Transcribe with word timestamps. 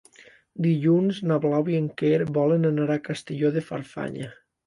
Dilluns 0.65 1.19
na 1.31 1.37
Blau 1.43 1.69
i 1.75 1.75
en 1.81 1.91
Quer 2.01 2.25
volen 2.39 2.65
anar 2.71 2.89
a 2.95 2.99
Castelló 3.11 3.55
de 3.59 3.63
Farfanya. 3.69 4.35